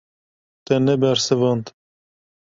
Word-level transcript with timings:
Te 0.69 0.79
nebersivand. 0.85 1.65